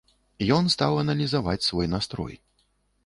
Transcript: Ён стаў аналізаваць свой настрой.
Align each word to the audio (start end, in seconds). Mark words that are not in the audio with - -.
Ён 0.55 0.71
стаў 0.75 0.97
аналізаваць 1.03 1.67
свой 1.69 1.87
настрой. 1.95 2.35